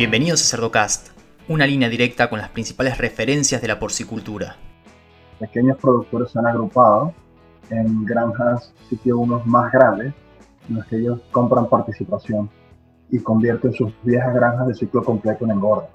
[0.00, 1.08] Bienvenidos a Cerdocast,
[1.46, 4.56] una línea directa con las principales referencias de la porcicultura.
[5.38, 7.12] Pequeños productores se han agrupado
[7.68, 10.14] en granjas sitio unos más grandes,
[10.70, 12.48] en los que ellos compran participación
[13.10, 15.90] y convierten sus viejas granjas de ciclo completo en engorda.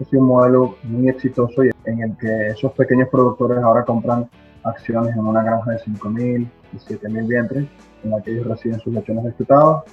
[0.00, 4.28] Es un modelo muy exitoso en el que esos pequeños productores ahora compran
[4.64, 7.68] acciones en una granja de 5.000 y 7.000 vientres,
[8.02, 9.84] en la que ellos reciben sus lechones despetados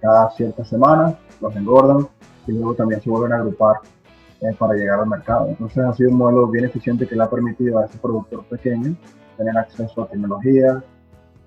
[0.00, 2.08] cada ciertas semanas, los engordan
[2.46, 3.76] y luego también se vuelven a agrupar
[4.40, 5.48] eh, para llegar al mercado.
[5.48, 8.96] Entonces ha sido un modelo bien eficiente que le ha permitido a ese productor pequeño
[9.36, 10.82] tener acceso a tecnología,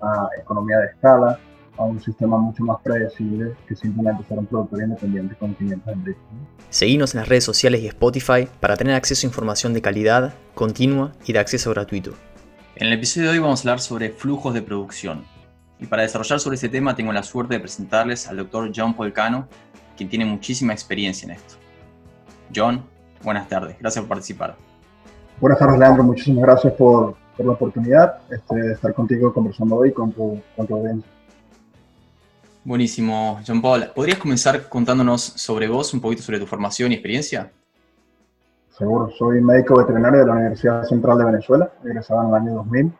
[0.00, 1.38] a economía de escala,
[1.78, 6.22] a un sistema mucho más predecible que simplemente ser un productor independiente con 500 empleados.
[6.70, 11.12] Seguimos en las redes sociales y Spotify para tener acceso a información de calidad, continua
[11.26, 12.12] y de acceso gratuito.
[12.76, 15.24] En el episodio de hoy vamos a hablar sobre flujos de producción.
[15.78, 19.48] Y para desarrollar sobre este tema tengo la suerte de presentarles al doctor John Polcano,
[19.96, 21.54] quien tiene muchísima experiencia en esto.
[22.54, 22.84] John,
[23.22, 24.56] buenas tardes, gracias por participar.
[25.40, 29.92] Buenas tardes, Leandro, muchísimas gracias por, por la oportunidad este, de estar contigo conversando hoy
[29.92, 31.10] con tu, con tu audiencia.
[32.64, 33.92] Buenísimo, John Paul.
[33.94, 37.52] ¿Podrías comenzar contándonos sobre vos, un poquito sobre tu formación y experiencia?
[38.76, 42.92] Seguro, soy médico veterinario de la Universidad Central de Venezuela, egresado en el año 2000.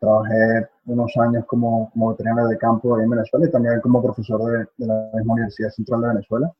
[0.00, 4.42] Trabajé unos años como, como veterinario de campo ahí en Venezuela y también como profesor
[4.44, 6.50] de, de, la misma Universidad Central de Venezuela.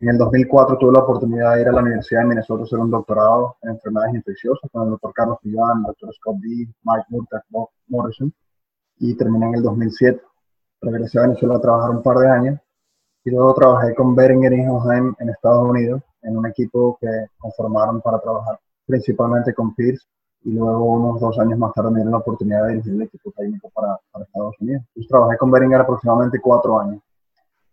[0.00, 2.78] En el 2004 tuve la oportunidad de ir a la Universidad de Minnesota a hacer
[2.78, 6.48] un doctorado en enfermedades infecciosas con el doctor Carlos Piván, el doctor Scott D.,
[6.84, 8.32] Mike Murtagh, Bob Morrison,
[8.98, 10.20] y terminé en el 2007.
[10.80, 12.60] Regresé a Venezuela a trabajar un par de años
[13.24, 18.20] y luego trabajé con Beringer Ingelheim en Estados Unidos en un equipo que conformaron para
[18.20, 20.06] trabajar principalmente con Pierce
[20.46, 23.32] y luego unos dos años más tarde me dieron la oportunidad de dirigir el equipo
[23.32, 24.84] técnico para, para Estados Unidos.
[25.08, 27.02] Trabajé con Beringer aproximadamente cuatro años.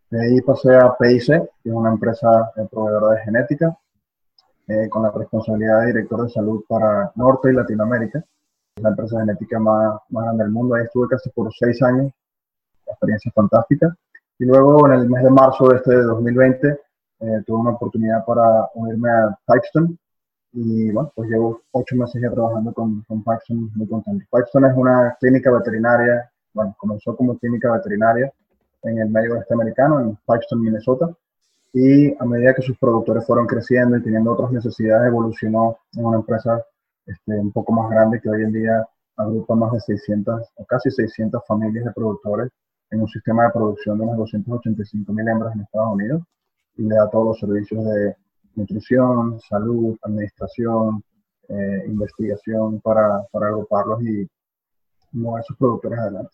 [0.10, 3.78] De ahí pasé a PIC, que es una empresa proveedora de genética,
[4.68, 8.26] eh, con la responsabilidad de director de salud para Norte y Latinoamérica.
[8.76, 10.74] Es la empresa genética más, grande del mundo.
[10.74, 12.12] Ahí estuve casi por seis años,
[12.88, 13.96] experiencia fantástica.
[14.40, 18.68] Y luego en el mes de marzo de este 2020 eh, tuve una oportunidad para
[18.74, 19.96] unirme a Pipestone,
[20.54, 24.26] y bueno, pues llevo ocho meses ya trabajando con, con Paxton, muy contento.
[24.30, 28.32] Paxton es una clínica veterinaria, bueno, comenzó como clínica veterinaria
[28.84, 31.10] en el medio oeste americano, en Paxton, Minnesota,
[31.74, 36.18] y a medida que sus productores fueron creciendo y teniendo otras necesidades, evolucionó en una
[36.18, 36.64] empresa
[37.06, 38.88] este, un poco más grande que hoy en día
[39.18, 42.52] agrupa más de 600 o casi 600 familias de productores
[42.92, 46.22] en un sistema de producción de unas 285 mil hembras en Estados Unidos
[46.78, 48.16] y le da todos los servicios de
[48.56, 51.04] nutrición, salud, administración,
[51.50, 54.28] eh, investigación para, para, agruparlos y
[55.12, 56.32] mover sus productores adelante.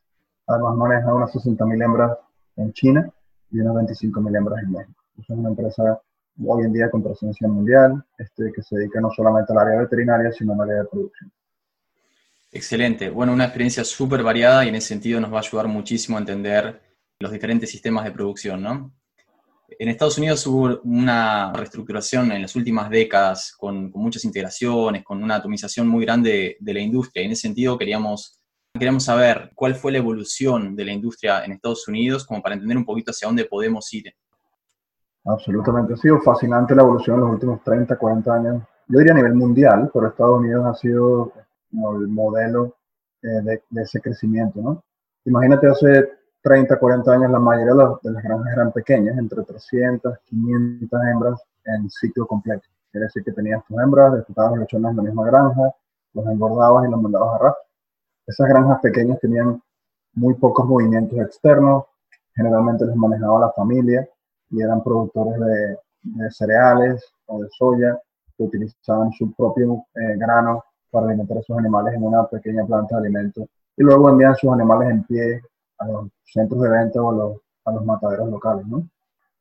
[0.48, 2.18] Además maneja unas 60.000 hembras
[2.56, 3.12] en China
[3.52, 5.04] y unas 25.000 hembras en México.
[5.18, 6.02] Es una empresa
[6.46, 10.32] hoy en día con presencia mundial este, que se dedica no solamente al área veterinaria,
[10.32, 11.32] sino al área de producción.
[12.52, 13.10] Excelente.
[13.10, 16.22] Bueno, una experiencia súper variada y en ese sentido nos va a ayudar muchísimo a
[16.22, 16.82] entender
[17.20, 18.92] los diferentes sistemas de producción, ¿no?
[19.78, 25.22] En Estados Unidos hubo una reestructuración en las últimas décadas con, con muchas integraciones, con
[25.22, 27.24] una atomización muy grande de, la industria.
[27.24, 28.40] En ese sentido queríamos,
[28.74, 32.78] queríamos saber cuál fue la evolución de la industria en Estados Unidos, como para entender
[32.78, 34.14] un poquito hacia dónde podemos ir.
[35.26, 38.64] Absolutamente, ha sido fascinante la evolución en los últimos 30, 40 años.
[38.88, 41.32] Yo diría a nivel mundial, pero Estados Unidos ha sido
[41.72, 42.78] el modelo
[43.22, 44.84] eh, de, de, ese crecimiento, ¿no?
[45.26, 51.02] Imagínate hace 30, 40 años la mayoría de las, granjas eran pequeñas, entre 300, 500
[51.04, 52.64] hembras en ciclo completo.
[52.92, 55.76] Quiere decir que tenías tus hembras, disfrutabas los lechones en la misma granja,
[56.14, 57.64] los engordabas y los mandabas a rastro.
[58.26, 59.62] Esas granjas pequeñas tenían
[60.14, 61.86] muy pocos movimientos externos,
[62.36, 64.08] generalmente les manejaba la familia
[64.50, 68.00] y eran productores de, de cereales o de soya
[68.38, 72.96] que utilizaban su propio eh, grano para alimentar a sus animales en una pequeña planta
[72.96, 75.42] de alimentos y luego envían sus animales en pie
[75.80, 78.66] a los centros de venta o los, a los mataderos locales.
[78.68, 78.88] ¿no?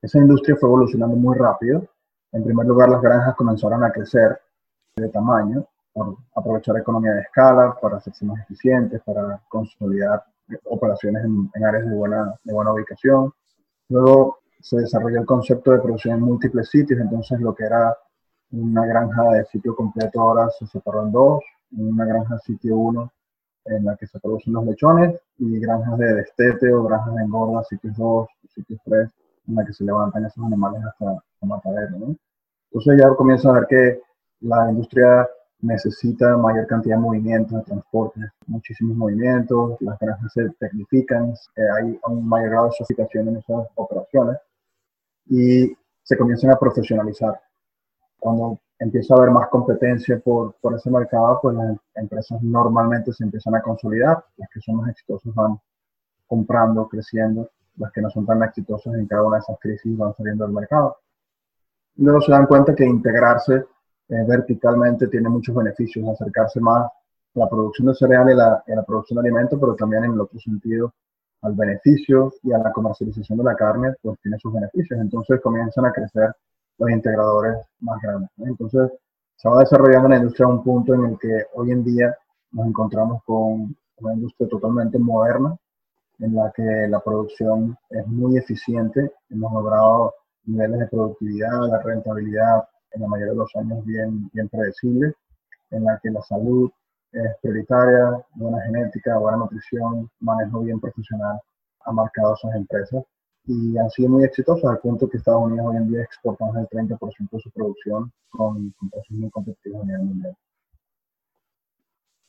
[0.00, 1.86] Esa industria fue evolucionando muy rápido.
[2.32, 4.40] En primer lugar, las granjas comenzaron a crecer
[4.96, 10.24] de tamaño por aprovechar economía de escala, para hacerse más eficientes, para consolidar
[10.64, 13.32] operaciones en, en áreas de buena, de buena ubicación.
[13.88, 17.96] Luego se desarrolló el concepto de producción en múltiples sitios, entonces lo que era
[18.50, 21.42] una granja de sitio completo ahora se separó en dos,
[21.76, 23.12] una granja sitio 1
[23.68, 27.62] en la que se producen los lechones y granjas de destete o granjas de engorda,
[27.64, 29.10] sitios 2, sitios 3,
[29.48, 31.98] en la que se levantan esos animales hasta el matadero.
[31.98, 32.16] ¿no?
[32.70, 34.00] Entonces ya comienza a ver que
[34.40, 35.28] la industria
[35.60, 41.98] necesita mayor cantidad de movimientos, de transportes, muchísimos movimientos, las granjas se tecnifican, eh, hay
[42.06, 44.38] un mayor grado de sofisticación en esas operaciones
[45.26, 47.40] y se comienzan a profesionalizar.
[48.18, 53.24] Cuando empieza a haber más competencia por, por ese mercado, pues las empresas normalmente se
[53.24, 54.24] empiezan a consolidar.
[54.36, 55.58] Las que son más exitosas van
[56.26, 57.50] comprando, creciendo.
[57.76, 60.54] Las que no son tan exitosas en cada una de esas crisis van saliendo del
[60.54, 60.96] mercado.
[61.96, 63.54] Luego se dan cuenta que integrarse
[64.08, 68.82] eh, verticalmente tiene muchos beneficios, acercarse más a la producción de cereal y la, la
[68.82, 70.92] producción de alimentos, pero también en el otro sentido
[71.42, 74.98] al beneficio y a la comercialización de la carne, pues tiene sus beneficios.
[74.98, 76.34] Entonces comienzan a crecer
[76.78, 78.30] los integradores más grandes.
[78.38, 78.92] Entonces
[79.36, 82.16] se va desarrollando la industria a un punto en el que hoy en día
[82.52, 85.56] nos encontramos con una industria totalmente moderna,
[86.20, 89.12] en la que la producción es muy eficiente.
[89.30, 90.14] Hemos logrado
[90.44, 95.14] niveles de productividad, la rentabilidad en la mayoría de los años bien, bien predecibles,
[95.70, 96.70] en la que la salud
[97.12, 101.40] es prioritaria, buena genética, buena nutrición, manejo bien profesional
[101.88, 103.02] ha marcado esas empresas
[103.48, 106.54] y han sido muy exitosas al punto que Estados Unidos hoy en día exporta más
[106.54, 110.36] del 30% de su producción con, con precios muy competitivos a nivel mundial.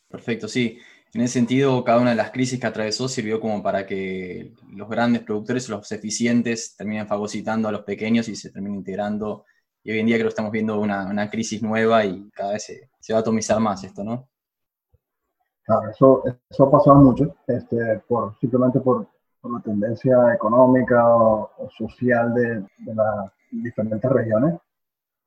[0.08, 0.80] Perfecto, sí.
[1.14, 4.88] En ese sentido, cada una de las crisis que atravesó sirvió como para que los
[4.88, 9.44] grandes productores, los eficientes, terminen fagocitando a los pequeños y se terminen integrando.
[9.84, 12.64] Y hoy en día creo que estamos viendo una, una crisis nueva y cada vez
[12.64, 14.30] se, se, va a atomizar más esto, ¿no?
[15.64, 19.08] Claro, eso, eso ha pasado mucho, este, por, simplemente por,
[19.42, 24.56] por la tendencia económica o, social de, las diferentes regiones.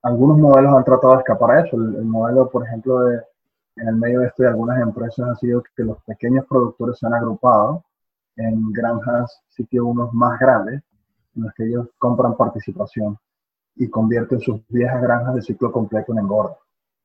[0.02, 1.76] Algunos modelos han tratado de escapar a eso.
[1.76, 3.22] El, el modelo, por ejemplo, de,
[3.76, 7.06] en el medio de esto de algunas empresas ha sido que los pequeños productores se
[7.06, 7.84] han agrupado
[8.36, 10.82] en granjas sitio unos más grandes,
[11.36, 13.18] en los que ellos compran participación
[13.76, 16.56] y convierten sus viejas granjas de ciclo completo en engorda.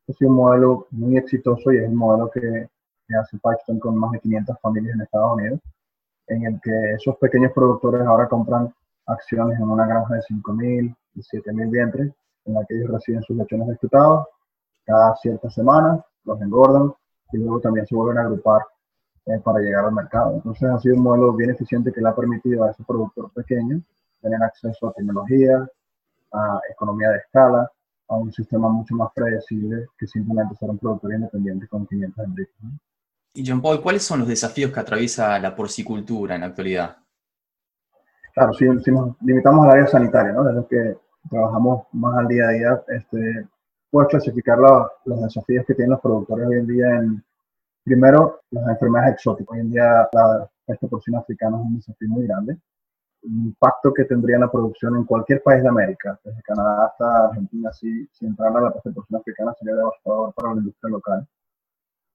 [0.02, 2.70] Este sido un modelo muy exitoso y es un modelo que,
[3.08, 5.60] que hace Pipestone con más de 500 familias en Estados Unidos,
[6.28, 8.74] en el que esos pequeños productores ahora compran
[9.06, 12.14] acciones en una granja de 5.000 y 7.000 vientres,
[12.46, 14.28] en la que ellos reciben sus lechones destetados
[14.88, 16.94] cada ciertas semanas los engordan
[17.34, 18.62] y luego también se vuelven a agrupar
[19.26, 20.36] eh, para llegar al mercado.
[20.36, 23.82] Entonces ha sido un modelo bien eficiente que le ha permitido a ese productor pequeño
[24.22, 25.68] tener acceso a tecnología,
[26.32, 27.70] a economía de escala,
[28.08, 32.50] a un sistema mucho más predecible que simplemente ser un productor independiente con 500 embrios.
[33.34, 36.98] Y John Paul, ¿cuáles son los desafíos que atraviesa la porcicultura en la actualidad?
[38.34, 40.48] Claro, si, si nos limitamos al área sanitaria, ¿no?
[40.48, 40.98] es lo que
[41.30, 43.48] trabajamos más al día a día, este,
[44.06, 47.24] clasificar la, los desafíos que tienen los productores hoy en día en,
[47.84, 49.54] primero, las enfermedades exóticas.
[49.54, 52.58] Hoy en día la peste porcina africana es un desafío muy grande.
[53.24, 57.28] El impacto que tendría en la producción en cualquier país de América, desde Canadá hasta
[57.28, 61.28] Argentina, si, si entrara la peste porcina africana sería devastador para la industria local.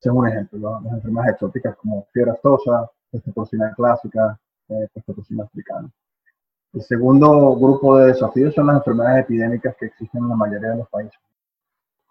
[0.03, 4.39] Es un ejemplo, las enfermedades exóticas como fiebre aftosa, peste porcina clásica,
[4.69, 5.89] eh, peste porcina africana.
[6.73, 10.79] El segundo grupo de desafíos son las enfermedades epidémicas que existen en la mayoría de
[10.79, 11.19] los países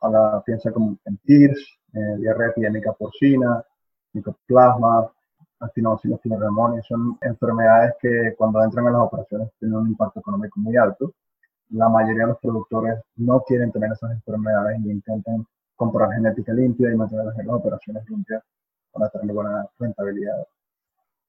[0.02, 3.64] a la piensa como en TIRS, eh, diarrea epidémica porcina,
[4.14, 5.12] micoplasma,
[5.60, 10.76] actinobacillus pneumoniae, son enfermedades que cuando entran en las operaciones tienen un impacto económico muy
[10.76, 11.14] alto.
[11.70, 15.46] La mayoría de los productores no quieren tener esas enfermedades y intentan
[15.82, 18.44] comprar genética limpia y mantener las operaciones limpias
[18.92, 20.46] para tener buena rentabilidad.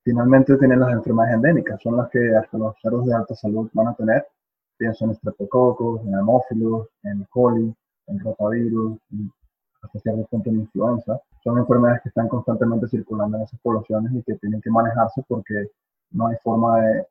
[0.04, 3.88] Finalmente tienen las enfermedades endémicas, son las que hasta los cerdos de alta salud van
[3.88, 4.26] a tener.
[4.76, 7.74] Pienso en estreptococos, en hemófilos, en coli,
[8.08, 9.30] en rotavirus y
[9.80, 11.18] hasta cierto punto en influenza.
[11.42, 15.70] Son enfermedades que están constantemente circulando en esas poblaciones y que tienen que manejarse porque
[16.10, 17.06] no hay forma de,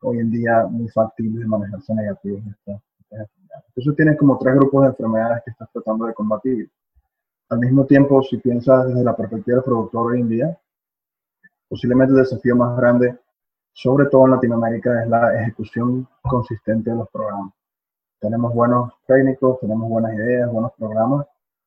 [0.00, 2.42] hoy en día, muy factible de manejarse negativos.
[3.68, 6.70] Entonces tienes como tres grupos de enfermedades que estás tratando de combatir.
[7.48, 10.58] Al mismo tiempo, si piensas desde la perspectiva del productor hoy en día,
[11.68, 13.18] posiblemente el desafío más grande,
[13.72, 17.52] sobre todo en Latinoamérica, es la ejecución consistente de los programas
[18.22, 21.26] tenemos buenos técnicos, tenemos buenas ideas, buenos programas,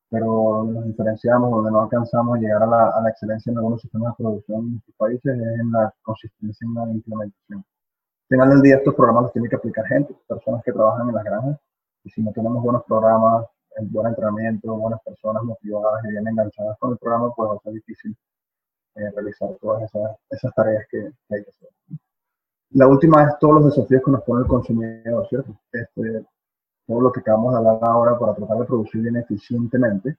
[0.09, 4.13] pero donde nos diferenciamos, donde no alcanzamos a llegar a la, excelencia en algunos sistemas
[4.13, 7.59] de producción en nuestros países es en la consistencia en la implementación.
[7.59, 11.15] Al final del día estos programas los tiene que aplicar gente, personas que trabajan en
[11.15, 11.59] las granjas,
[12.05, 13.47] y si no tenemos buenos programas,
[13.81, 17.73] buen entrenamiento, buenas personas motivadas y bien enganchadas con el programa, pues va a ser
[17.73, 18.15] difícil
[18.95, 21.69] eh, realizar todas esas, esas tareas que, que, hay que hacer.
[22.71, 25.59] La última es todos los desafíos que nos pone el consumidor, ¿cierto?
[25.71, 26.25] Este,
[26.87, 30.15] todo lo que acabamos de hablar ahora para tratar de producir bien eficientemente,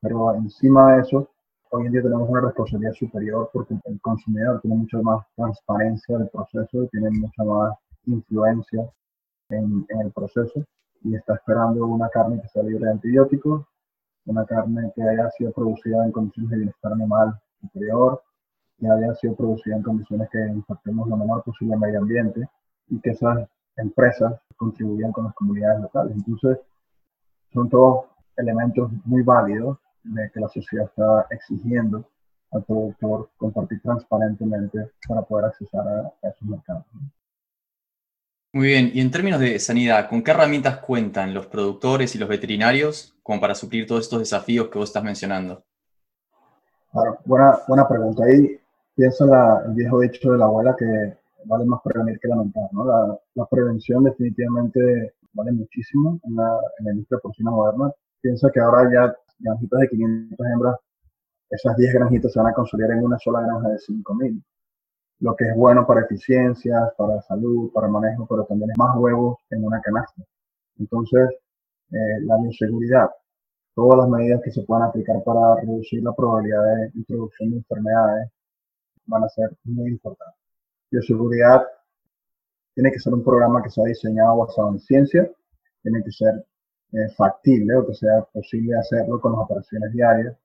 [0.00, 1.30] pero encima de eso,
[1.70, 6.28] hoy en día tenemos una responsabilidad superior porque el consumidor tiene mucha más transparencia del
[6.28, 8.86] proceso, tiene mucha más influencia
[9.48, 10.64] en, en el proceso
[11.04, 13.64] y está esperando una carne que sea libre de antibióticos,
[14.26, 18.22] una carne que haya sido producida en condiciones de bienestar animal superior,
[18.78, 22.48] que haya sido producida en condiciones que impactemos lo menor posible al medio ambiente
[22.88, 23.46] y que esas
[23.76, 26.16] empresas contribuyan con las comunidades locales.
[26.16, 26.58] Entonces,
[27.52, 28.06] son todos
[28.36, 32.04] elementos muy válidos de que la sociedad está exigiendo
[32.50, 36.84] al productor compartir transparentemente para poder acceder a, esos mercados.
[38.54, 42.28] Muy bien, y en términos de sanidad, ¿con qué herramientas cuentan los productores y los
[42.28, 45.64] veterinarios como para suplir todos estos desafíos que vos estás mencionando?
[46.92, 48.22] Claro, buena, buena pregunta.
[48.22, 48.56] Ahí
[48.94, 50.86] piensa la, el viejo dicho de la abuela que
[51.46, 52.68] vale más prevenir que lamentar.
[52.70, 52.84] ¿no?
[52.84, 57.90] La, la prevención definitivamente vale muchísimo en la, en la industria porcina moderna.
[58.20, 60.76] Piensa que ahora ya granjitas de 500 hembras,
[61.50, 64.44] esas 10 granjitas se van a consolidar en una sola granja de 5000.
[65.20, 69.38] Lo que es bueno para eficiencias, para salud, para manejo, pero también es más huevos
[69.50, 70.22] en una canasta.
[70.78, 71.30] Entonces,
[71.90, 73.10] eh, la bioseguridad,
[73.74, 78.30] todas las medidas que se puedan aplicar para reducir la probabilidad de introducción de enfermedades
[79.06, 80.40] van a ser muy importantes.
[80.90, 81.62] Bioseguridad
[82.74, 85.30] tiene que ser un programa que sea diseñado basado en ciencia,
[85.82, 86.44] tiene que ser
[86.92, 90.36] eh, factible o que sea posible hacerlo con las operaciones diarias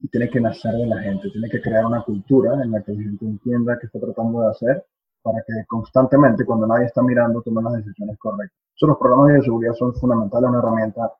[0.00, 2.92] y tiene que nacer de la gente, tiene que crear una cultura en la que
[2.92, 4.86] la gente entienda qué está tratando de hacer
[5.22, 8.58] para que constantemente, cuando nadie está mirando, tomen las decisiones correctas.
[8.74, 11.12] Entonces, los programas de seguridad son fundamentales, una herramienta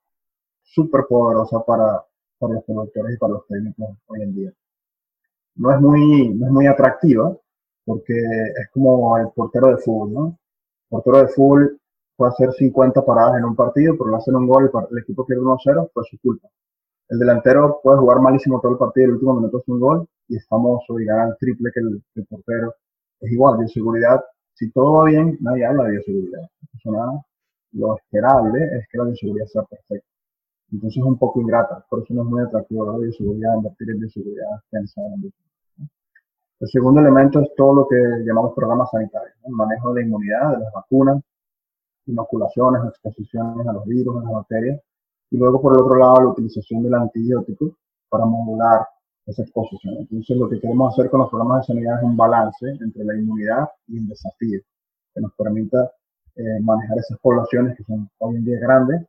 [0.63, 2.05] súper poderosa para,
[2.39, 4.53] para los productores y para los técnicos hoy en día.
[5.57, 7.35] No es muy, no es muy atractiva
[7.85, 10.27] porque es como el portero de fútbol, ¿no?
[10.27, 11.81] El portero de fútbol
[12.17, 15.25] puede hacer 50 paradas en un partido, pero le hacen un gol y el equipo
[15.25, 16.49] pierde 1-0, pues su culpa.
[17.09, 20.37] El delantero puede jugar malísimo todo el partido el último minuto hace un gol y
[20.37, 22.75] es famoso y gana el triple que el, portero.
[23.21, 24.23] Es igual, bioseguridad,
[24.55, 26.49] si todo va bien, nadie habla de bioseguridad.
[27.73, 30.07] lo esperable es que la bioseguridad sea perfecta.
[30.73, 34.01] Entonces es un poco ingrata, por eso no es muy atractivo la bioseguridad, invertir en
[34.01, 35.33] bioseguridad, pensar en
[36.61, 40.53] El segundo elemento es todo lo que llamamos programas sanitarios, el manejo de la inmunidad,
[40.53, 41.23] de las vacunas,
[42.07, 44.81] inoculaciones, exposiciones a los virus, a las bacterias,
[45.31, 47.77] y luego por el otro lado la utilización del antibiótico
[48.09, 48.87] para modular
[49.27, 49.97] esa exposición.
[49.99, 53.17] Entonces lo que queremos hacer con los programas de sanidad es un balance entre la
[53.17, 54.61] inmunidad y el desafío,
[55.15, 55.91] que nos permita
[56.37, 59.07] eh, manejar esas poblaciones que son hoy en día grandes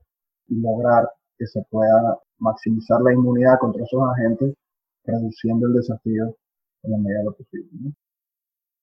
[0.48, 4.56] y lograr que se pueda maximizar la inmunidad contra esos agentes,
[5.04, 6.36] reduciendo el desafío
[6.84, 7.94] en la medida de lo posible.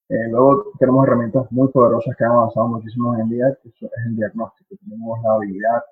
[0.09, 4.17] Eh, luego tenemos herramientas muy poderosas que han avanzado muchísimo en día, que es el
[4.17, 4.77] diagnóstico.
[4.85, 5.83] Tenemos la habilidad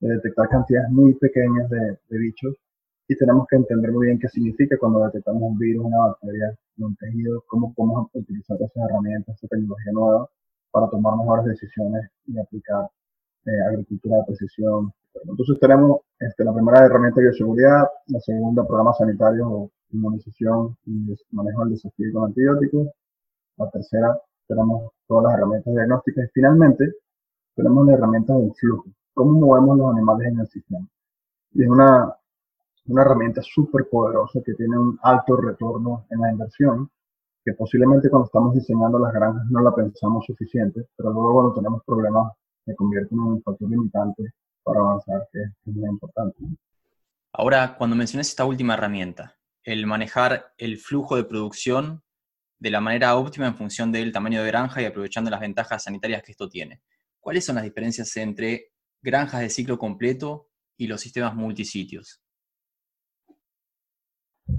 [0.00, 2.54] de detectar cantidades muy pequeñas de, bichos.
[3.08, 6.96] Y tenemos que entender muy bien qué significa cuando detectamos un virus, una bacteria, un
[6.96, 10.28] tejido, cómo podemos utilizar esas herramientas, esa tecnología nueva
[10.70, 12.88] para tomar mejores decisiones y aplicar
[13.46, 14.92] eh, agricultura de precisión.
[15.14, 21.14] Entonces tenemos este, la primera herramienta de bioseguridad, la segunda programa sanitario o inmunización y
[21.30, 22.88] manejo del desafío con antibióticos,
[23.56, 26.92] la tercera tenemos todas las herramientas diagnósticas y finalmente
[27.54, 30.86] tenemos la herramienta del flujo, cómo movemos los animales en el sistema.
[31.52, 32.14] Y es una,
[32.86, 36.90] una herramienta súper poderosa que tiene un alto retorno en la inversión,
[37.44, 41.82] que posiblemente cuando estamos diseñando las granjas no la pensamos suficiente, pero luego cuando tenemos
[41.84, 42.32] problemas
[42.64, 46.38] se convierte en un factor limitante para avanzar, que es muy importante.
[47.32, 52.02] Ahora, cuando mencionas esta última herramienta, el manejar el flujo de producción
[52.58, 56.22] de la manera óptima en función del tamaño de granja y aprovechando las ventajas sanitarias
[56.22, 56.80] que esto tiene.
[57.20, 58.73] ¿Cuáles son las diferencias entre
[59.04, 62.20] granjas de ciclo completo y los sistemas multisitios?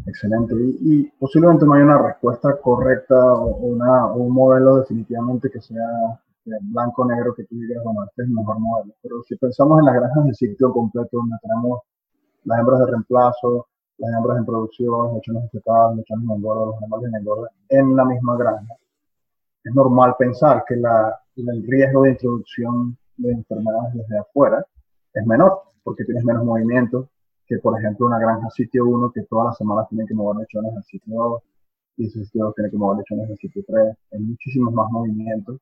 [0.05, 0.55] Excelente.
[0.81, 7.43] Y, posiblemente no hay una respuesta correcta o, un modelo definitivamente que sea blanco-negro que
[7.45, 8.93] tú digas, bueno, este es el mejor modelo.
[9.01, 11.81] Pero si pensamos en las granjas de ciclo completo, donde tenemos
[12.43, 16.77] las hembras de reemplazo, las hembras en producción, lechones destetados, los lechones en engorda, los
[16.77, 18.75] animales en engorda, en la misma granja.
[19.63, 24.65] Es normal pensar que el riesgo de introducción de enfermedades desde afuera
[25.13, 27.09] es menor, porque tienes menos movimiento
[27.47, 30.75] que, por ejemplo, una granja sitio 1 que todas las semanas tiene que mover lechones
[30.75, 31.43] al sitio 2,
[31.97, 33.97] y ese sitio 2 tiene que mover lechones al sitio 3.
[34.13, 35.59] Hay muchísimos más movimientos,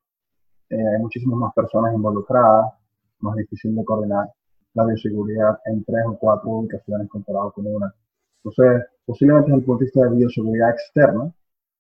[0.70, 2.74] eh, hay muchísimas más personas involucradas,
[3.20, 4.30] más difícil de coordinar
[4.74, 7.94] la bioseguridad en tres o cuatro ubicaciones comparado con una
[8.44, 11.32] entonces, posiblemente desde el punto de vista de bioseguridad externa,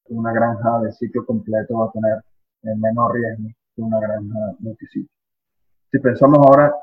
[0.09, 2.23] una granja de ciclo completo va a tener
[2.77, 5.09] menor riesgo que una granja multisitio.
[5.93, 6.73] Si pensamos ahora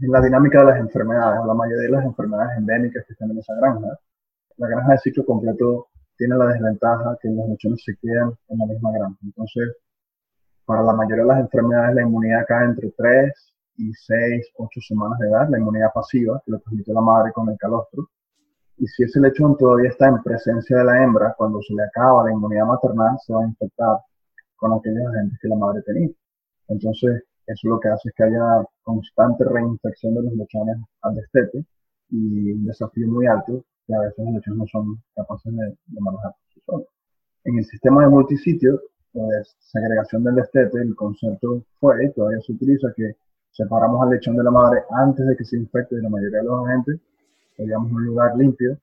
[0.00, 3.40] en la dinámica de las enfermedades, la mayoría de las enfermedades endémicas que están en
[3.40, 3.98] esa granja,
[4.56, 8.64] la granja de ciclo completo tiene la desventaja que los lechones se quedan en la
[8.64, 9.18] misma granja.
[9.22, 9.76] Entonces,
[10.64, 15.18] para la mayoría de las enfermedades, la inmunidad cae entre 3 y 6, 8 semanas
[15.18, 18.08] de edad, la inmunidad pasiva, que lo transmite la madre con el calostro.
[18.78, 22.24] Y si ese lechón todavía está en presencia de la hembra, cuando se le acaba
[22.24, 23.98] la inmunidad maternal, se va a infectar
[24.56, 26.08] con aquellos agentes que la madre tenía.
[26.68, 31.64] Entonces, Eso lo que hace es que haya constante reinfección de los lechones al destete
[32.10, 36.34] y un desafío muy alto que a veces los lechones no son capaces de, manejar
[36.66, 36.86] por
[37.44, 42.52] En el sistema de multisitio, pues segregación del destete, el concepto fue, y todavía se
[42.52, 43.16] utiliza, que
[43.50, 46.44] separamos al lechón de la madre antes de que se infecte de la mayoría de
[46.44, 47.00] los agentes,
[47.56, 48.76] digamos un lugar limpio,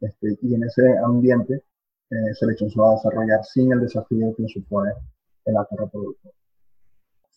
[0.00, 1.62] este, y en ese ambiente
[2.10, 4.92] eh, ese lechón se va a desarrollar sin el desafío que supone
[5.44, 6.32] el acto reproductor.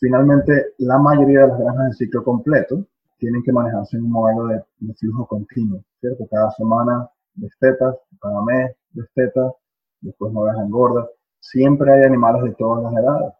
[0.01, 2.87] Finalmente, la mayoría de las granjas de ciclo completo
[3.19, 6.25] tienen que manejarse en un modelo de, flujo continuo, ¿cierto?
[6.27, 9.53] Cada semana destetas, cada mes destetas,
[10.01, 11.07] después no dejan engorda.
[11.39, 13.33] Siempre hay animales de todas las edades.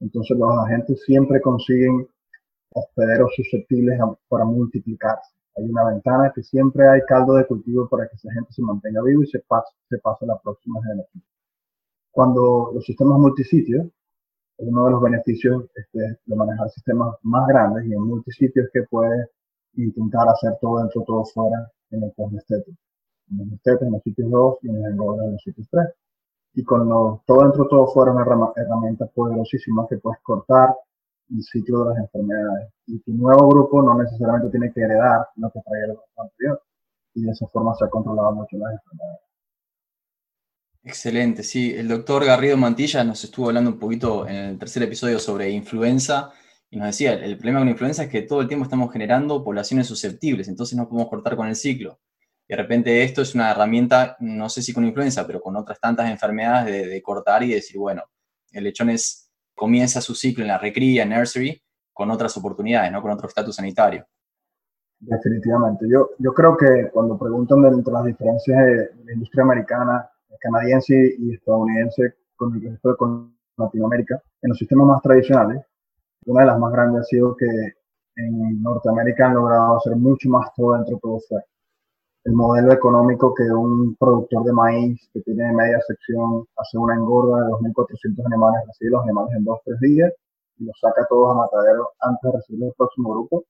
[0.00, 2.08] Entonces los agentes siempre consiguen
[2.72, 5.34] hospederos susceptibles para multiplicarse.
[5.58, 9.02] Hay una ventana que siempre hay caldo de cultivo para que esa gente se mantenga
[9.02, 11.22] vivo y se pase, se pase a la próxima generación.
[12.10, 13.86] Cuando los sistemas multisitios,
[14.58, 19.28] uno de los beneficios este, de manejar sistemas más grandes y en multisitios que puedes
[19.74, 22.78] intentar hacer todo dentro, todo fuera en el post estético.
[23.30, 25.88] En los estetes, en los sitios 2 y en el engorde en los sitios 3.
[26.54, 26.88] Y con
[27.26, 28.24] todo dentro, todo fuera una
[28.56, 30.74] herramienta poderosísima que puedes cortar,
[31.30, 32.72] el ciclo de las enfermedades.
[32.86, 36.62] Y tu nuevo grupo no necesariamente tiene que heredar lo que traía el grupo anterior.
[37.14, 39.25] Y de esa forma se ha controlado mucho las enfermedades.
[40.86, 41.74] Excelente, sí.
[41.74, 46.30] El doctor Garrido Mantilla nos estuvo hablando un poquito en el tercer episodio sobre influenza
[46.70, 49.42] y nos decía, el problema con la influenza es que todo el tiempo estamos generando
[49.42, 51.98] poblaciones susceptibles, entonces no podemos cortar con el ciclo.
[52.46, 55.80] Y de repente esto es una herramienta, no sé si con influenza, pero con otras
[55.80, 58.04] tantas enfermedades de, de cortar y decir, bueno,
[58.52, 61.60] el lechón es comienza su ciclo en la recría, nursery,
[61.92, 63.02] con otras oportunidades, ¿no?
[63.02, 64.06] con otro estatus sanitario.
[65.00, 65.86] Definitivamente.
[65.90, 71.34] Yo, yo creo que cuando preguntan entre las diferencias de la industria americana, canadiense y
[71.34, 73.26] estadounidense con el resto de
[73.56, 75.62] Latinoamérica, en los sistemas más tradicionales,
[76.26, 77.46] una de las más grandes ha sido que
[78.16, 81.44] en Norteamérica han logrado hacer mucho más todo dentro de fuera
[82.26, 87.44] el modelo económico que un productor de maíz que tiene media sección hace una engorda
[87.44, 90.12] de 2.400 animales, recibe los animales en dos o tres días
[90.58, 93.44] y los saca todos a matadero antes de recibir el próximo grupo.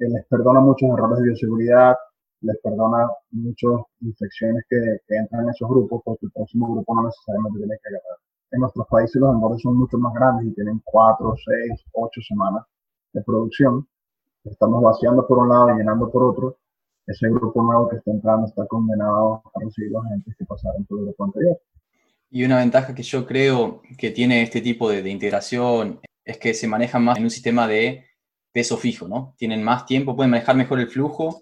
[0.00, 1.94] Eh, les perdona muchos errores de bioseguridad,
[2.42, 4.76] les perdona muchas infecciones que,
[5.08, 8.18] entran en esos grupos porque el próximo grupo no necesariamente tiene que agarrar.
[8.50, 12.64] En nuestros países los engordes son mucho más grandes y tienen cuatro, seis, ocho semanas
[13.12, 13.86] de producción.
[14.44, 16.58] Estamos vaciando por un lado y llenando por otro
[17.06, 20.98] ese grupo nuevo que está entrando está condenado a recibir los agentes que pasaron por
[20.98, 21.60] el grupo anterior.
[22.30, 26.68] Y una ventaja que yo creo que tiene este tipo de, integración es que se
[26.68, 28.06] maneja más en un sistema de
[28.52, 29.34] peso fijo, ¿no?
[29.36, 31.41] Tienen más tiempo, pueden manejar mejor el flujo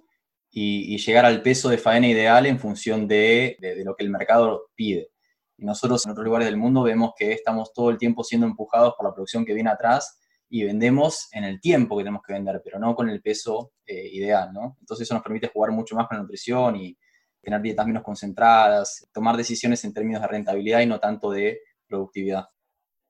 [0.50, 4.70] y, llegar al peso de faena ideal en función de, de, lo que el mercado
[4.74, 5.10] pide.
[5.56, 8.94] Y nosotros en otros lugares del mundo vemos que estamos todo el tiempo siendo empujados
[8.96, 12.60] por la producción que viene atrás y vendemos en el tiempo que tenemos que vender,
[12.64, 14.76] pero no con el peso eh, ideal, ¿no?
[14.80, 16.98] Entonces eso nos permite jugar mucho más con la nutrición y
[17.40, 22.46] tener dietas menos concentradas, tomar decisiones en términos de rentabilidad y no tanto de productividad.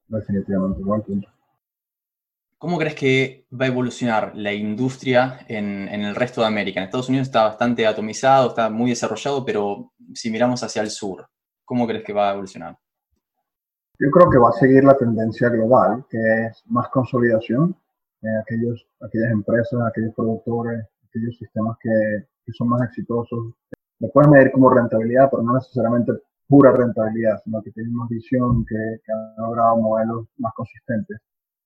[0.06, 1.28] Definitivamente, buen punto.
[2.60, 6.78] ¿Cómo crees que va a evolucionar la industria en, en, el resto de América?
[6.78, 11.26] En Estados Unidos está bastante atomizado, está muy desarrollado, pero si miramos hacia el sur,
[11.64, 12.76] ¿cómo crees que va a evolucionar?
[13.98, 17.74] Yo creo que va a seguir la tendencia global, que es más consolidación.
[18.20, 23.54] en aquellos, aquellas empresas, aquellos productores, aquellos sistemas que, que son más exitosos.
[24.00, 26.12] Lo puedes medir como rentabilidad, pero no necesariamente
[26.46, 31.22] pura rentabilidad, sino que tienen más visión, que, que han logrado modelos más consistentes,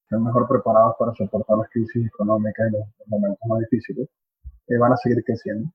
[0.08, 4.08] que están mejor preparados para soportar las crisis económicas y los, momentos más difíciles,
[4.68, 5.70] eh, van a seguir creciendo.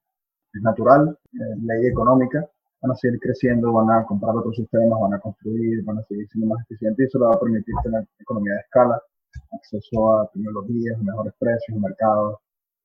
[0.53, 2.47] Es natural, eh, ley económica,
[2.81, 6.27] van a seguir creciendo, van a comprar otros sistemas, van a construir, van a seguir
[6.29, 9.01] siendo más eficientes y eso le va a permitir tener economía de escala,
[9.51, 12.37] acceso a tecnologías, mejores precios, mercados,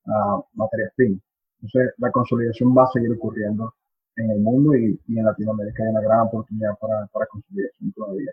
[0.07, 1.20] a materias primas.
[1.61, 3.72] Entonces, la consolidación va a seguir ocurriendo
[4.16, 8.33] en el mundo y, en Latinoamérica hay una gran oportunidad para, para consolidación todavía.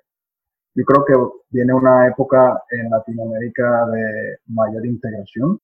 [0.73, 1.13] Yo creo que
[1.49, 5.59] viene una época en Latinoamérica de mayor integración.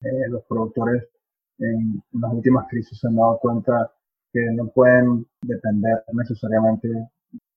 [0.00, 1.04] Eh, los productores
[1.58, 3.92] en, las últimas crisis se han dado cuenta
[4.32, 7.06] que no pueden depender necesariamente de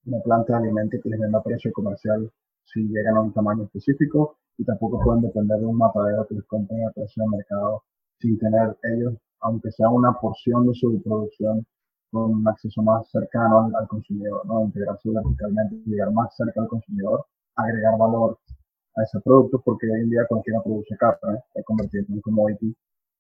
[0.06, 2.32] una planta de alimentos que les venda a precio comercial
[2.66, 6.46] si llegan a un tamaño específico y tampoco pueden depender de un matadero que les
[6.46, 7.84] compre a precio de mercado
[8.20, 11.66] sin tener ellos, aunque sea una porción de su producción,
[12.12, 14.64] con un acceso más cercano al, consumidor, ¿no?
[14.64, 18.38] integrarse verticalmente, llegar más cerca al consumidor, agregar valor
[18.96, 22.76] a ese producto, porque hoy en día cualquiera produce carne, se ha convertido en commodity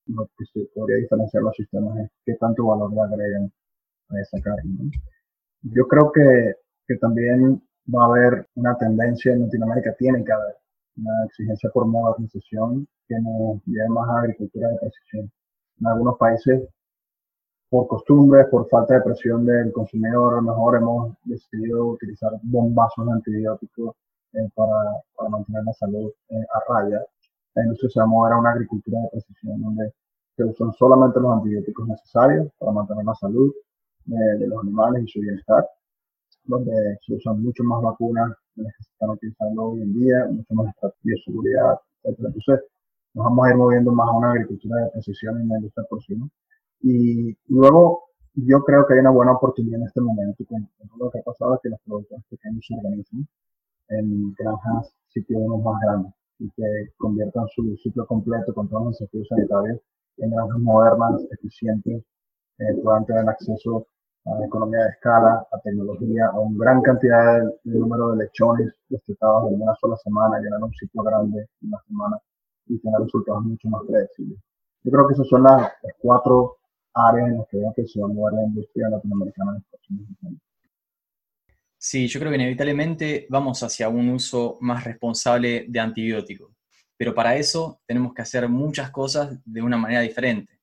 [0.07, 3.51] lo que se podría diferenciar los sistemas es qué tanto valor le agregan
[4.09, 4.91] a esa carne.
[5.63, 6.53] Yo creo que,
[6.87, 7.61] que, también
[7.93, 10.55] va a haber una tendencia en Latinoamérica, tiene que haber
[10.97, 15.31] una exigencia por modernización que nos lleve más a agricultura de precisión.
[15.79, 16.67] En algunos países,
[17.69, 23.05] por costumbre, por falta de presión del consumidor, a lo mejor hemos decidido utilizar bombazos
[23.05, 23.95] de antibióticos
[24.33, 27.03] eh, para, mantener la salud eh, a raya.
[27.55, 29.93] La industria se va a mover a una agricultura de precisión donde
[30.35, 33.51] se usan solamente los antibióticos necesarios para mantener la salud
[34.05, 35.67] de, de los animales y su bienestar,
[36.45, 40.25] donde se usan mucho más vacunas de las que se están utilizando hoy en día,
[40.29, 42.19] mucho más bioseguridad, etc.
[42.19, 42.61] Entonces,
[43.13, 46.29] nos vamos a ir moviendo más a una agricultura de precisión en la industria porcina.
[46.81, 48.03] Y, luego,
[48.35, 51.23] yo creo que hay una buena oportunidad en este momento con, todo lo que ha
[51.23, 53.27] pasado, es que los productores pequeños se organizan
[53.89, 59.27] en granjas sitios más grandes y que conviertan su ciclo completo con todos los desafíos
[59.29, 59.79] sanitarios
[60.17, 62.03] en granjas modernas, eficientes,
[62.59, 63.87] eh, puedan tener acceso
[64.25, 69.51] a economía de escala, a tecnología, a una gran cantidad de, número de lechones destetados
[69.51, 72.17] en una sola semana, llenar un sitio grande en una semana
[72.65, 74.39] y tener resultados mucho más predecibles.
[74.83, 76.56] Yo creo que esas son las, cuatro
[76.97, 80.41] áreas en las que se va a mover la industria latinoamericana en los próximos años.
[81.77, 86.51] Sí, yo creo que inevitablemente vamos hacia un uso más responsable de antibióticos,
[86.97, 90.59] pero para eso tenemos que hacer muchas cosas de una manera diferente.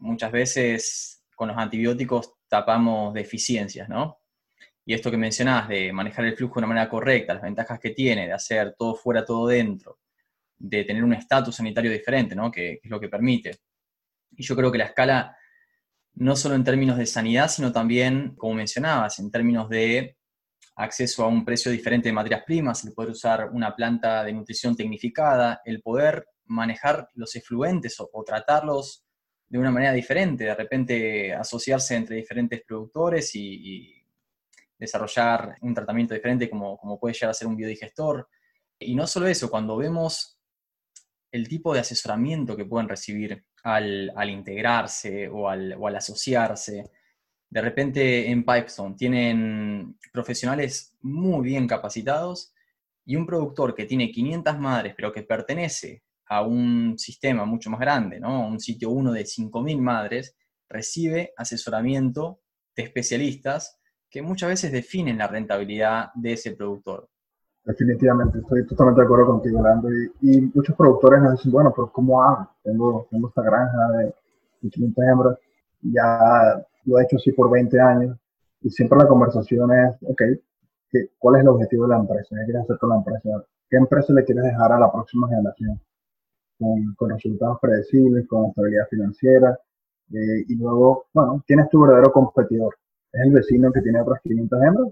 [0.00, 4.18] Muchas veces con los antibióticos tapamos deficiencias, ¿no?
[4.86, 7.90] Y esto que mencionabas de manejar el flujo de una manera correcta, las ventajas que
[7.90, 9.98] tiene de hacer todo fuera, todo dentro,
[10.56, 12.50] de tener un estatus sanitario diferente, ¿no?
[12.50, 13.58] Que, es lo que permite.
[14.36, 15.36] Y yo creo que la escala,
[16.14, 20.16] no solo en términos de sanidad, sino también, como mencionabas, en términos de
[20.76, 24.76] acceso a un precio diferente de materias primas, el poder usar una planta de nutrición
[24.76, 29.04] tecnificada, el poder manejar los efluentes o tratarlos
[29.48, 34.00] de una manera diferente, de repente asociarse entre diferentes productores y,
[34.76, 38.28] desarrollar un tratamiento diferente como, como, puede llegar a ser un biodigestor.
[38.78, 40.38] Y no solo eso, cuando vemos
[41.30, 46.90] el tipo de asesoramiento que pueden recibir al, integrarse o al, o al, asociarse,
[47.48, 52.52] de repente en Pipestone tienen profesionales muy bien capacitados
[53.06, 57.80] y un productor que tiene 500 madres pero que pertenece a un sistema mucho más
[57.80, 58.46] grande, ¿no?
[58.46, 60.36] un sitio uno de 5.000 madres,
[60.68, 62.40] recibe asesoramiento
[62.74, 63.78] de especialistas
[64.10, 67.10] que muchas veces definen la rentabilidad de ese productor.
[67.64, 69.90] Definitivamente, estoy totalmente de acuerdo contigo, Leandro.
[70.20, 72.48] Y, muchos productores nos dicen, bueno, pero ¿cómo hago?
[72.62, 74.14] Tengo, tengo esta granja de,
[74.70, 75.38] 500 hembras,
[75.82, 78.16] ya lo he hecho así por 20 años,
[78.62, 80.22] y siempre la conversación es, ok,
[81.18, 82.28] ¿cuál es el objetivo de la empresa?
[82.30, 83.28] ¿Qué quieres hacer con la empresa?
[83.68, 85.78] ¿Qué empresa le quieres dejar a la próxima generación?
[86.58, 89.58] con, resultados predecibles, con estabilidad financiera.
[90.12, 92.76] Eh, y luego, bueno, tienes tu verdadero competidor.
[93.12, 94.88] ¿Es el vecino que tiene otras 500 hembras?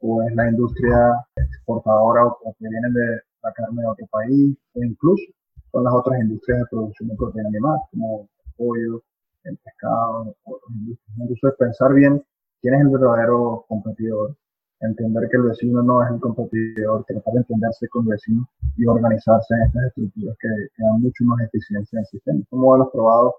[0.00, 4.56] ¿O es la industria exportadora o que viene de la carne de otro país?
[4.74, 5.24] O incluso
[5.70, 9.02] con las otras industrias de producción de proteína animal, como el pollo,
[9.44, 11.18] el pescado, otras industrias.
[11.20, 12.24] Entonces, pensar bien
[12.60, 14.36] quién es el verdadero competidor
[14.80, 18.86] entender que el vecino no es el competidor, tratar de entenderse con el vecino y
[18.86, 22.40] organizarse en estas estructuras que, dan mucho más eficiencia en el sistema.
[22.50, 23.34] Son modelos probados,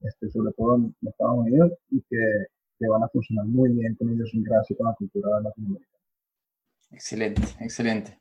[0.00, 2.46] este, sobre todo en Estados Unidos, y que,
[2.78, 5.95] que van a funcionar muy bien con idiosincrasia y con la cultura de Latinoamérica.
[6.90, 8.18] Excelente, excelente.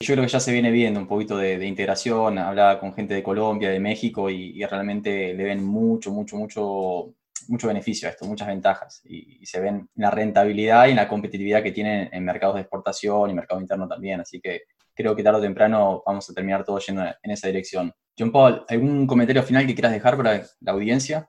[0.00, 3.22] Yo creo que ya se viene viendo un poquito de, integración, hablaba con gente de
[3.22, 7.14] Colombia, de México, y, y realmente le ven mucho, mucho, mucho
[7.48, 11.08] mucho beneficio a esto, muchas ventajas y, se ven en la rentabilidad y en la
[11.08, 14.20] competitividad que tienen en mercados de exportación y mercado interno también.
[14.20, 14.62] Así que
[14.94, 17.92] creo que tarde o temprano vamos a terminar todo yendo en esa dirección.
[18.18, 21.28] John Paul, ¿algún comentario final que quieras dejar para la audiencia?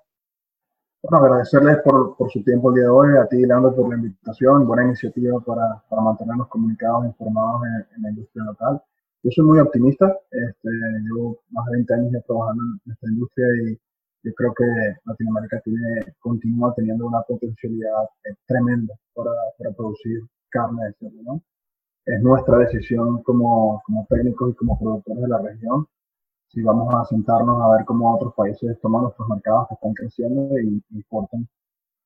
[1.08, 3.96] Bueno, agradecerles por, por su tiempo el día de hoy, a ti, Leandro, por la
[3.96, 7.62] invitación, buena iniciativa para, para mantenernos comunicados e informados
[7.96, 8.82] en, la industria local.
[9.22, 10.70] Yo soy muy optimista, este,
[11.04, 13.80] llevo más de 20 años ya trabajando en esta industria y
[14.24, 14.66] yo creo que
[15.06, 18.10] Latinoamérica tiene, continúa teniendo una potencialidad
[18.48, 21.42] tremenda para, para producir carne de cerdo, ¿no?
[22.04, 25.86] Es nuestra decisión como, como técnicos y como productores de la región
[26.56, 30.58] si vamos a sentarnos a ver cómo otros países toman nuestros mercados que están creciendo
[30.58, 31.46] y importan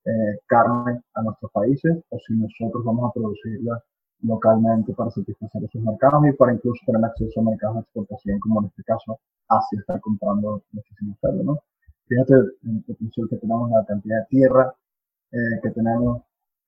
[0.06, 3.84] eh, carne a nuestros países o si nosotros vamos a producirla
[4.24, 8.62] localmente para satisfacer esos mercados y para incluso tener acceso a mercados de exportación como
[8.62, 11.60] en este caso Asia está comprando muchísimo cerdo, ¿no?
[12.08, 14.74] Fíjate el potencial que tenemos, la cantidad de tierra
[15.32, 16.24] eh, que tenemos.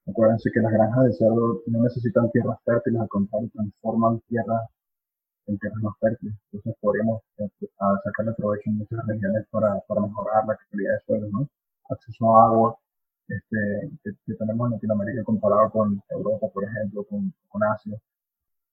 [0.08, 4.62] Acuérdense que las granjas de cerdo no necesitan tierras fértiles, al contrario, transforman tierras
[5.48, 6.36] en tierras más fértiles.
[6.52, 7.50] Entonces podríamos eh,
[8.04, 11.48] sacarle provecho en muchas regiones para, para mejorar la calidad de suelo, ¿no?
[11.90, 12.78] Acceso a agua
[13.28, 17.98] este, que, tenemos en Latinoamérica comparado con Europa, por ejemplo, con, con Asia.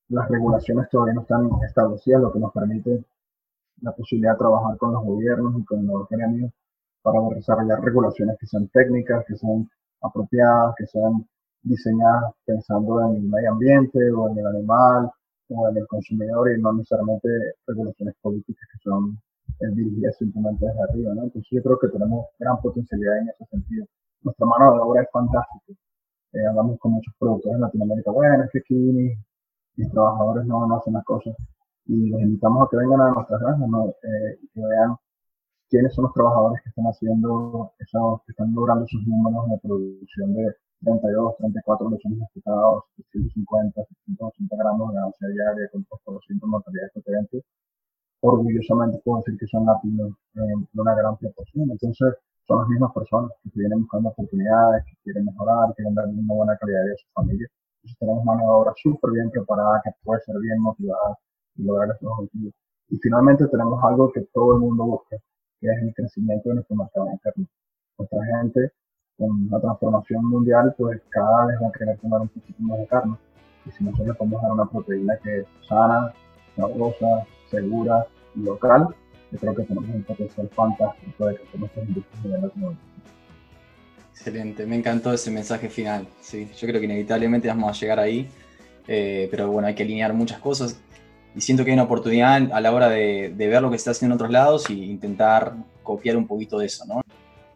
[0.09, 3.05] las regulaciones todavía no están establecidas, lo que nos permite
[3.83, 6.53] la posibilidad de trabajar con los gobiernos y con los gremios
[7.03, 9.69] para desarrollar regulaciones que sean técnicas, que sean
[10.03, 11.27] apropiadas, que sean
[11.63, 15.11] diseñadas pensando en el medio ambiente o en el animal
[15.51, 17.29] o en el consumidor y no necesariamente
[17.67, 19.19] regulaciones políticas que son
[19.75, 21.15] dirigidas simplemente desde arriba.
[21.15, 21.25] ¿no?
[21.25, 23.87] Entonces yo creo que tenemos gran potencialidad en ese sentido.
[24.23, 25.73] Nuestra mano de obra es fantástica.
[26.33, 30.77] Eh, hablamos con muchos productores en Latinoamérica, bueno, es que aquí mis, trabajadores no, no,
[30.77, 31.35] hacen las cosas.
[31.87, 34.97] Y les invitamos a que vengan a nuestras granjas eh, y que vean
[35.71, 40.35] quiénes son los trabajadores que están haciendo, esos, que están logrando sus números de producción
[40.35, 46.87] de 32, 34 lechones masticados, 150, 180 gramos de ganancia diaria con 2% de mortalidad
[46.95, 47.45] equivalente.
[48.21, 51.71] Orgullosamente puedo decir que son latinos en una gran proporción.
[51.71, 52.15] Entonces,
[52.47, 56.57] son las mismas personas que vienen buscando oportunidades, que quieren mejorar, quieren dar una buena
[56.57, 57.49] calidad de vida a su familia.
[57.77, 61.19] Entonces, tenemos mano de obra súper bien preparada, que puede ser bien motivada
[61.57, 62.55] y lograr estos objetivos.
[62.89, 65.17] Y finalmente tenemos algo que todo el mundo busca,
[65.61, 67.47] que es el crecimiento de nuestro mercado interno.
[67.99, 68.73] Nuestra gente,
[69.19, 72.87] con la transformación mundial, pues cada vez va a querer tomar un poquito más de
[72.87, 73.17] carne.
[73.67, 76.13] Y si nosotros podemos dar una proteína que es sana,
[76.57, 78.89] sabrosa, segura y local,
[79.31, 82.73] yo creo que tenemos un potencial fantástico de crecer nuestras industrias de la
[84.11, 86.07] Excelente, me encantó ese mensaje final.
[86.21, 88.29] Sí, yo creo que inevitablemente vamos a llegar ahí,
[88.87, 90.81] eh, pero bueno, hay que alinear muchas cosas
[91.35, 93.91] y siento que hay una oportunidad a la hora de, ver lo que se está
[93.93, 97.01] haciendo en otros lados y intentar copiar un poquito de eso, ¿no?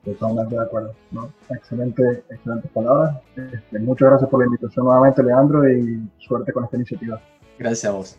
[0.04, 0.94] Totalmente de acuerdo.
[1.10, 1.32] ¿no?
[1.50, 3.18] Excelente, excelentes palabras.
[3.36, 7.20] Este, muchas gracias por la invitación nuevamente, Leandro, y suerte con esta iniciativa.
[7.58, 8.16] Gracias a vos.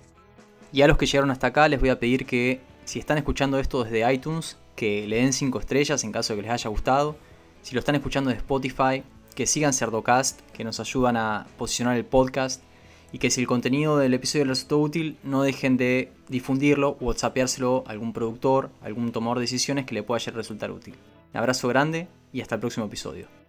[0.72, 3.60] Y a los que llegaron hasta acá les voy a pedir que, si están escuchando
[3.60, 7.16] esto desde iTunes, que le den 5 estrellas en caso de que les haya gustado.
[7.62, 9.04] Si lo están escuchando de Spotify,
[9.36, 12.62] que sigan Cerdocast, que nos ayudan a posicionar el podcast
[13.12, 17.06] y que si el contenido del episodio les resultó útil, no dejen de difundirlo o
[17.06, 20.96] whatsappeárselo a algún productor, algún tomador de decisiones que le pueda resultar útil.
[21.34, 23.43] Un abrazo grande y hasta el próximo episodio.